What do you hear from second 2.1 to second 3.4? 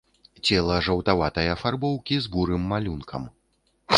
з бурым малюнкам.